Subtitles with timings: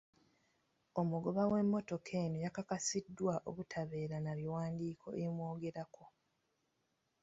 [1.01, 6.03] Omugoba w'emmotoka eno yakakasiddwa obutabeera na biwandiiko ebimwogerako.